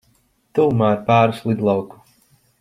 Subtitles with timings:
[0.59, 2.03] Tuvumā ir pāris lidlauku.